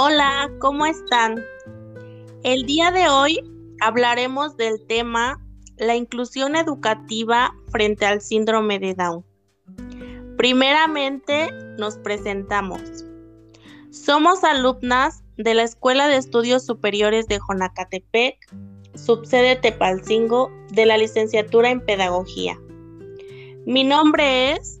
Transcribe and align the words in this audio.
Hola, 0.00 0.48
¿cómo 0.60 0.86
están? 0.86 1.44
El 2.44 2.66
día 2.66 2.92
de 2.92 3.08
hoy 3.08 3.40
hablaremos 3.80 4.56
del 4.56 4.86
tema 4.86 5.44
la 5.76 5.96
inclusión 5.96 6.54
educativa 6.54 7.52
frente 7.72 8.06
al 8.06 8.20
síndrome 8.20 8.78
de 8.78 8.94
Down. 8.94 9.24
Primeramente, 10.36 11.50
nos 11.78 11.96
presentamos. 11.96 12.80
Somos 13.90 14.44
alumnas 14.44 15.24
de 15.36 15.54
la 15.54 15.64
Escuela 15.64 16.06
de 16.06 16.18
Estudios 16.18 16.64
Superiores 16.64 17.26
de 17.26 17.40
Jonacatepec, 17.40 18.36
subsede 18.94 19.56
Tepalcingo, 19.56 20.48
de 20.70 20.86
la 20.86 20.96
licenciatura 20.96 21.70
en 21.70 21.84
Pedagogía. 21.84 22.56
Mi 23.66 23.82
nombre 23.82 24.52
es 24.52 24.80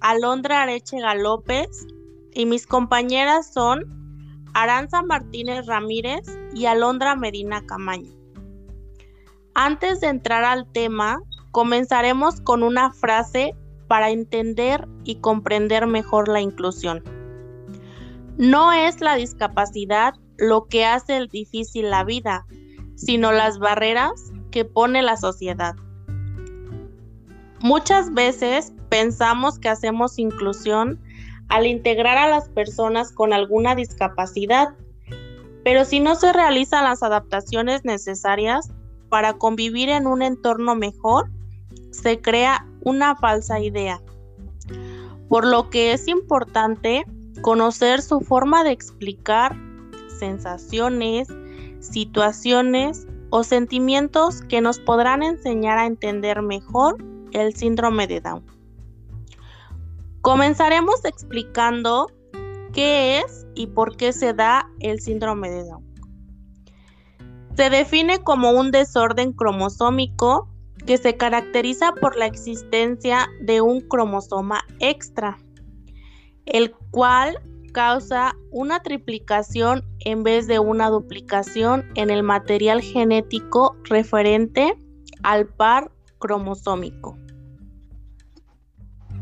Alondra 0.00 0.62
Arechega 0.62 1.14
López 1.14 1.86
y 2.34 2.44
mis 2.44 2.66
compañeras 2.66 3.52
son 3.54 3.98
Aranza 4.60 5.02
Martínez 5.02 5.66
Ramírez 5.66 6.26
y 6.52 6.66
Alondra 6.66 7.14
Medina 7.14 7.64
Camaño. 7.64 8.10
Antes 9.54 10.00
de 10.00 10.08
entrar 10.08 10.42
al 10.42 10.66
tema, 10.72 11.20
comenzaremos 11.52 12.40
con 12.40 12.64
una 12.64 12.90
frase 12.90 13.54
para 13.86 14.10
entender 14.10 14.88
y 15.04 15.20
comprender 15.20 15.86
mejor 15.86 16.26
la 16.26 16.40
inclusión. 16.40 17.04
No 18.36 18.72
es 18.72 19.00
la 19.00 19.14
discapacidad 19.14 20.14
lo 20.38 20.66
que 20.66 20.84
hace 20.84 21.24
difícil 21.30 21.90
la 21.90 22.02
vida, 22.02 22.44
sino 22.96 23.30
las 23.30 23.60
barreras 23.60 24.32
que 24.50 24.64
pone 24.64 25.02
la 25.02 25.16
sociedad. 25.16 25.76
Muchas 27.60 28.12
veces 28.12 28.72
pensamos 28.88 29.60
que 29.60 29.68
hacemos 29.68 30.18
inclusión 30.18 31.00
al 31.48 31.66
integrar 31.66 32.18
a 32.18 32.28
las 32.28 32.48
personas 32.48 33.12
con 33.12 33.32
alguna 33.32 33.74
discapacidad, 33.74 34.74
pero 35.64 35.84
si 35.84 36.00
no 36.00 36.14
se 36.14 36.32
realizan 36.32 36.84
las 36.84 37.02
adaptaciones 37.02 37.84
necesarias 37.84 38.70
para 39.08 39.34
convivir 39.34 39.88
en 39.88 40.06
un 40.06 40.22
entorno 40.22 40.74
mejor, 40.74 41.30
se 41.90 42.20
crea 42.20 42.66
una 42.82 43.16
falsa 43.16 43.60
idea. 43.60 44.00
Por 45.28 45.46
lo 45.46 45.68
que 45.70 45.92
es 45.92 46.08
importante 46.08 47.04
conocer 47.42 48.02
su 48.02 48.20
forma 48.20 48.64
de 48.64 48.72
explicar 48.72 49.56
sensaciones, 50.18 51.28
situaciones 51.80 53.06
o 53.30 53.44
sentimientos 53.44 54.42
que 54.42 54.60
nos 54.60 54.78
podrán 54.80 55.22
enseñar 55.22 55.78
a 55.78 55.86
entender 55.86 56.42
mejor 56.42 56.96
el 57.32 57.54
síndrome 57.54 58.06
de 58.06 58.20
Down. 58.20 58.57
Comenzaremos 60.20 61.04
explicando 61.04 62.08
qué 62.72 63.18
es 63.18 63.46
y 63.54 63.68
por 63.68 63.96
qué 63.96 64.12
se 64.12 64.34
da 64.34 64.68
el 64.80 65.00
síndrome 65.00 65.50
de 65.50 65.64
Down. 65.64 65.84
Se 67.56 67.70
define 67.70 68.18
como 68.22 68.52
un 68.52 68.70
desorden 68.70 69.32
cromosómico 69.32 70.48
que 70.86 70.96
se 70.96 71.16
caracteriza 71.16 71.92
por 71.92 72.16
la 72.16 72.26
existencia 72.26 73.28
de 73.40 73.60
un 73.60 73.80
cromosoma 73.80 74.64
extra, 74.80 75.38
el 76.46 76.72
cual 76.90 77.38
causa 77.72 78.36
una 78.50 78.80
triplicación 78.80 79.84
en 80.00 80.22
vez 80.22 80.46
de 80.46 80.58
una 80.58 80.88
duplicación 80.88 81.84
en 81.94 82.10
el 82.10 82.22
material 82.22 82.80
genético 82.80 83.76
referente 83.84 84.74
al 85.22 85.46
par 85.46 85.90
cromosómico. 86.18 87.18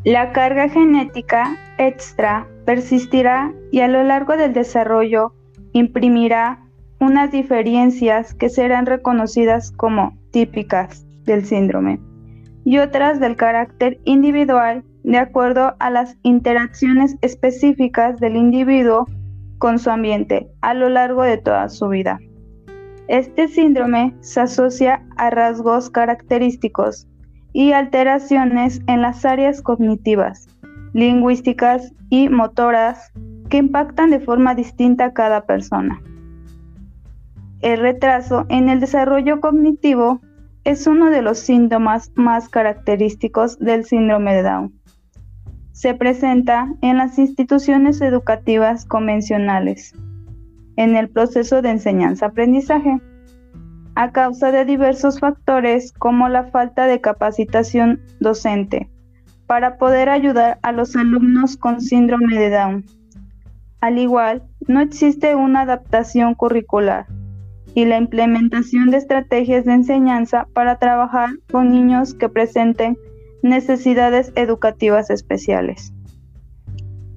La 0.06 0.30
carga 0.30 0.68
genética 0.68 1.56
extra 1.78 2.46
persistirá 2.64 3.52
y 3.72 3.80
a 3.80 3.88
lo 3.88 4.04
largo 4.04 4.36
del 4.36 4.52
desarrollo 4.52 5.32
imprimirá 5.72 6.64
unas 7.00 7.32
diferencias 7.32 8.32
que 8.32 8.48
serán 8.48 8.86
reconocidas 8.86 9.72
como 9.72 10.16
típicas 10.30 11.04
del 11.24 11.44
síndrome 11.44 11.98
y 12.64 12.78
otras 12.78 13.18
del 13.18 13.34
carácter 13.34 13.98
individual 14.04 14.84
de 15.02 15.18
acuerdo 15.18 15.74
a 15.80 15.90
las 15.90 16.16
interacciones 16.22 17.16
específicas 17.20 18.20
del 18.20 18.36
individuo 18.36 19.06
con 19.58 19.80
su 19.80 19.90
ambiente 19.90 20.46
a 20.60 20.72
lo 20.74 20.88
largo 20.88 21.24
de 21.24 21.38
toda 21.38 21.68
su 21.68 21.88
vida. 21.88 22.20
Este 23.08 23.48
síndrome 23.48 24.14
se 24.20 24.42
asocia 24.42 25.04
a 25.16 25.30
rasgos 25.30 25.90
característicos 25.90 27.08
y 27.52 27.72
alteraciones 27.72 28.80
en 28.86 29.02
las 29.02 29.24
áreas 29.24 29.62
cognitivas, 29.62 30.48
lingüísticas 30.92 31.92
y 32.10 32.28
motoras 32.28 33.12
que 33.48 33.58
impactan 33.58 34.10
de 34.10 34.20
forma 34.20 34.54
distinta 34.54 35.06
a 35.06 35.12
cada 35.12 35.46
persona. 35.46 36.00
El 37.60 37.80
retraso 37.80 38.46
en 38.48 38.68
el 38.68 38.80
desarrollo 38.80 39.40
cognitivo 39.40 40.20
es 40.64 40.86
uno 40.86 41.10
de 41.10 41.22
los 41.22 41.38
síntomas 41.38 42.12
más 42.14 42.48
característicos 42.48 43.58
del 43.58 43.84
síndrome 43.84 44.34
de 44.34 44.42
Down. 44.42 44.74
Se 45.72 45.94
presenta 45.94 46.74
en 46.82 46.96
las 46.96 47.18
instituciones 47.18 48.00
educativas 48.00 48.84
convencionales, 48.84 49.94
en 50.76 50.96
el 50.96 51.08
proceso 51.08 51.62
de 51.62 51.70
enseñanza-aprendizaje 51.70 53.00
a 53.96 54.12
causa 54.12 54.52
de 54.52 54.66
diversos 54.66 55.18
factores 55.18 55.92
como 55.92 56.28
la 56.28 56.44
falta 56.44 56.86
de 56.86 57.00
capacitación 57.00 58.00
docente 58.20 58.90
para 59.46 59.78
poder 59.78 60.10
ayudar 60.10 60.58
a 60.62 60.72
los 60.72 60.96
alumnos 60.96 61.56
con 61.56 61.80
síndrome 61.80 62.36
de 62.36 62.50
Down. 62.50 62.84
Al 63.80 63.98
igual, 63.98 64.42
no 64.68 64.80
existe 64.80 65.34
una 65.34 65.62
adaptación 65.62 66.34
curricular 66.34 67.06
y 67.74 67.86
la 67.86 67.96
implementación 67.96 68.90
de 68.90 68.98
estrategias 68.98 69.64
de 69.64 69.72
enseñanza 69.72 70.46
para 70.52 70.78
trabajar 70.78 71.30
con 71.50 71.70
niños 71.70 72.14
que 72.14 72.28
presenten 72.28 72.98
necesidades 73.42 74.32
educativas 74.34 75.08
especiales. 75.08 75.92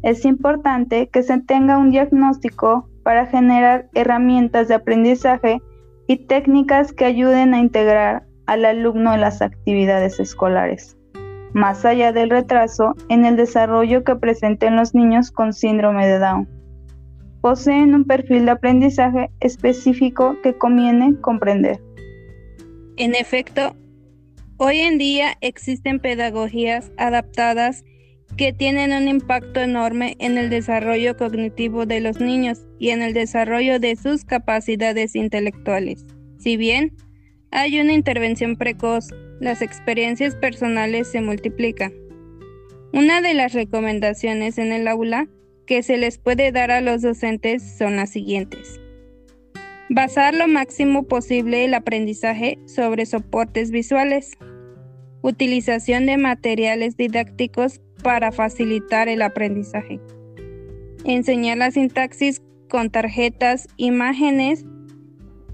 Es 0.01 0.23
importante 0.23 1.09
que 1.09 1.23
se 1.23 1.41
tenga 1.41 1.77
un 1.77 1.91
diagnóstico 1.91 2.87
para 3.03 3.25
generar 3.25 3.89
herramientas 3.93 4.69
de 4.69 4.75
aprendizaje 4.75 5.61
y 6.09 6.17
técnicas 6.17 6.91
que 6.91 7.05
ayuden 7.05 7.53
a 7.53 7.59
integrar 7.59 8.23
al 8.47 8.65
alumno 8.65 9.13
en 9.13 9.21
las 9.21 9.43
actividades 9.43 10.19
escolares, 10.19 10.97
más 11.53 11.85
allá 11.85 12.11
del 12.11 12.31
retraso 12.31 12.95
en 13.09 13.25
el 13.25 13.35
desarrollo 13.35 14.03
que 14.03 14.15
presenten 14.15 14.75
los 14.75 14.95
niños 14.95 15.29
con 15.29 15.53
síndrome 15.53 16.07
de 16.07 16.17
Down. 16.17 16.49
Poseen 17.41 17.93
un 17.93 18.05
perfil 18.05 18.45
de 18.45 18.51
aprendizaje 18.51 19.29
específico 19.39 20.35
que 20.41 20.57
conviene 20.57 21.15
comprender. 21.21 21.79
En 22.97 23.13
efecto, 23.13 23.75
hoy 24.57 24.79
en 24.79 24.97
día 24.97 25.37
existen 25.41 25.99
pedagogías 25.99 26.91
adaptadas 26.97 27.85
que 28.37 28.53
tienen 28.53 28.93
un 28.93 29.07
impacto 29.07 29.59
enorme 29.59 30.15
en 30.19 30.37
el 30.37 30.49
desarrollo 30.49 31.17
cognitivo 31.17 31.85
de 31.85 31.99
los 31.99 32.19
niños 32.19 32.59
y 32.79 32.89
en 32.89 33.01
el 33.01 33.13
desarrollo 33.13 33.79
de 33.79 33.95
sus 33.95 34.25
capacidades 34.25 35.15
intelectuales. 35.15 36.05
Si 36.39 36.55
bien 36.55 36.93
hay 37.51 37.79
una 37.79 37.93
intervención 37.93 38.55
precoz, 38.55 39.07
las 39.39 39.61
experiencias 39.61 40.35
personales 40.35 41.09
se 41.11 41.21
multiplican. 41.21 41.93
Una 42.93 43.21
de 43.21 43.33
las 43.33 43.53
recomendaciones 43.53 44.57
en 44.57 44.71
el 44.71 44.87
aula 44.87 45.27
que 45.65 45.83
se 45.83 45.97
les 45.97 46.17
puede 46.17 46.51
dar 46.51 46.71
a 46.71 46.81
los 46.81 47.01
docentes 47.01 47.77
son 47.77 47.95
las 47.97 48.09
siguientes. 48.09 48.79
Basar 49.89 50.33
lo 50.33 50.47
máximo 50.47 51.03
posible 51.03 51.65
el 51.65 51.73
aprendizaje 51.73 52.59
sobre 52.65 53.05
soportes 53.05 53.71
visuales. 53.71 54.31
Utilización 55.21 56.05
de 56.05 56.17
materiales 56.17 56.95
didácticos 56.95 57.81
para 58.03 58.31
facilitar 58.31 59.07
el 59.07 59.21
aprendizaje. 59.21 59.99
Enseñar 61.05 61.57
la 61.57 61.71
sintaxis 61.71 62.41
con 62.69 62.89
tarjetas, 62.89 63.67
imágenes, 63.77 64.65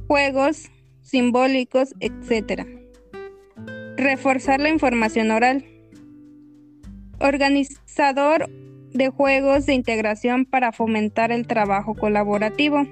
juegos 0.08 0.70
simbólicos, 1.02 1.94
etc. 2.00 2.68
Reforzar 3.96 4.60
la 4.60 4.70
información 4.70 5.32
oral. 5.32 5.66
Organizador 7.20 8.50
de 8.92 9.10
juegos 9.10 9.66
de 9.66 9.74
integración 9.74 10.46
para 10.46 10.72
fomentar 10.72 11.32
el 11.32 11.48
trabajo 11.48 11.94
colaborativo. 11.96 12.86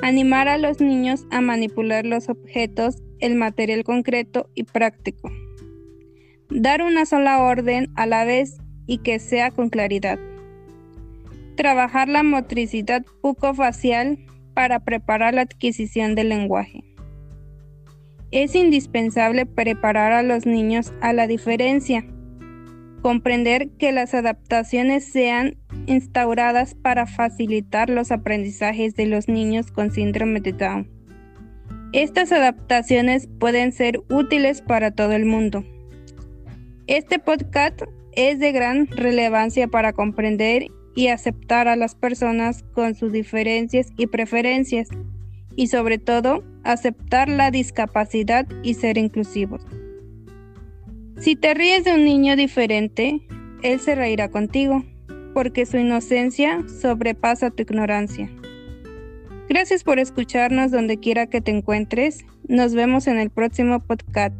Animar 0.00 0.48
a 0.48 0.58
los 0.58 0.80
niños 0.80 1.26
a 1.30 1.40
manipular 1.40 2.06
los 2.06 2.28
objetos, 2.28 3.02
el 3.18 3.34
material 3.34 3.82
concreto 3.84 4.48
y 4.54 4.62
práctico 4.62 5.30
dar 6.50 6.82
una 6.82 7.06
sola 7.06 7.42
orden 7.42 7.88
a 7.94 8.06
la 8.06 8.24
vez 8.24 8.58
y 8.86 8.98
que 8.98 9.18
sea 9.18 9.50
con 9.50 9.68
claridad. 9.68 10.18
Trabajar 11.56 12.08
la 12.08 12.22
motricidad 12.22 13.04
bucofacial 13.22 14.18
para 14.54 14.80
preparar 14.80 15.34
la 15.34 15.42
adquisición 15.42 16.14
del 16.14 16.30
lenguaje. 16.30 16.84
Es 18.30 18.54
indispensable 18.54 19.46
preparar 19.46 20.12
a 20.12 20.22
los 20.22 20.46
niños 20.46 20.92
a 21.00 21.12
la 21.12 21.26
diferencia, 21.26 22.04
comprender 23.02 23.70
que 23.78 23.92
las 23.92 24.14
adaptaciones 24.14 25.04
sean 25.10 25.56
instauradas 25.86 26.74
para 26.74 27.06
facilitar 27.06 27.88
los 27.88 28.10
aprendizajes 28.10 28.94
de 28.94 29.06
los 29.06 29.28
niños 29.28 29.70
con 29.70 29.92
síndrome 29.92 30.40
de 30.40 30.52
Down. 30.52 30.90
Estas 31.92 32.32
adaptaciones 32.32 33.28
pueden 33.40 33.72
ser 33.72 34.00
útiles 34.10 34.60
para 34.60 34.90
todo 34.90 35.12
el 35.12 35.24
mundo. 35.24 35.64
Este 36.88 37.18
podcast 37.18 37.82
es 38.12 38.38
de 38.38 38.50
gran 38.50 38.86
relevancia 38.86 39.68
para 39.68 39.92
comprender 39.92 40.68
y 40.94 41.08
aceptar 41.08 41.68
a 41.68 41.76
las 41.76 41.94
personas 41.94 42.64
con 42.72 42.94
sus 42.94 43.12
diferencias 43.12 43.88
y 43.98 44.06
preferencias 44.06 44.88
y 45.54 45.66
sobre 45.66 45.98
todo 45.98 46.42
aceptar 46.64 47.28
la 47.28 47.50
discapacidad 47.50 48.46
y 48.62 48.72
ser 48.72 48.96
inclusivos. 48.96 49.60
Si 51.18 51.36
te 51.36 51.52
ríes 51.52 51.84
de 51.84 51.92
un 51.92 52.06
niño 52.06 52.36
diferente, 52.36 53.20
él 53.62 53.80
se 53.80 53.94
reirá 53.94 54.30
contigo, 54.30 54.82
porque 55.34 55.66
su 55.66 55.76
inocencia 55.76 56.64
sobrepasa 56.80 57.50
tu 57.50 57.64
ignorancia. 57.64 58.30
Gracias 59.46 59.84
por 59.84 59.98
escucharnos 59.98 60.70
donde 60.70 60.98
quiera 60.98 61.26
que 61.26 61.42
te 61.42 61.50
encuentres. 61.50 62.24
Nos 62.48 62.72
vemos 62.72 63.08
en 63.08 63.18
el 63.18 63.28
próximo 63.28 63.80
podcast. 63.80 64.34